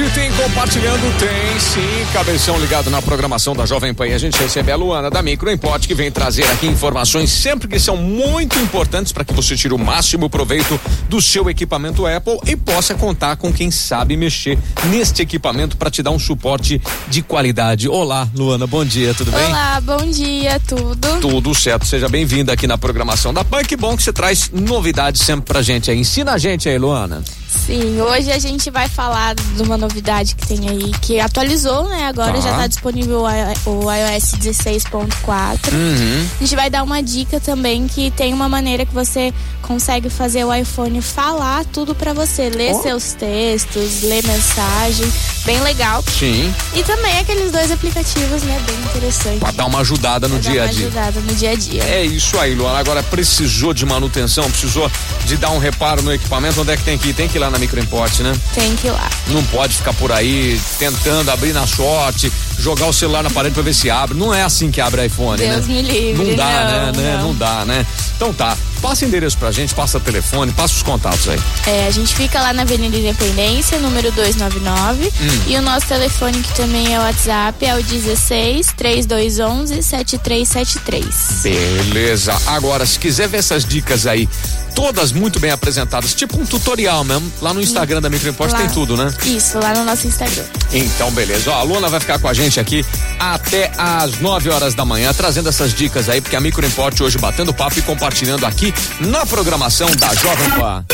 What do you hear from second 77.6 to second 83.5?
é o 16 3211 7373. Beleza. Agora, se quiser ver